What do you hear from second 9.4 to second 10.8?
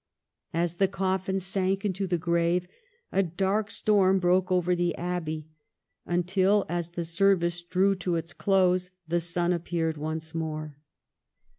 appeared once more.